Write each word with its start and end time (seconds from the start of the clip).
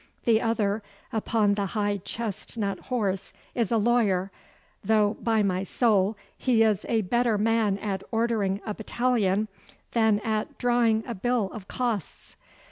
The 0.25 0.41
other 0.41 0.81
upon 1.13 1.53
the 1.53 1.67
high 1.77 1.97
chestnut 1.97 2.79
horse 2.79 3.33
is 3.53 3.71
a 3.71 3.77
lawyer, 3.77 4.31
though, 4.83 5.13
by 5.21 5.43
my 5.43 5.61
soul, 5.63 6.17
he 6.35 6.63
is 6.63 6.87
a 6.89 7.01
better 7.01 7.37
man 7.37 7.77
at 7.77 8.01
ordering 8.09 8.61
a 8.65 8.73
battalion 8.73 9.47
than 9.91 10.17
at 10.21 10.57
drawing 10.57 11.03
a 11.05 11.13
bill 11.13 11.51
of 11.53 11.67
costs. 11.67 12.35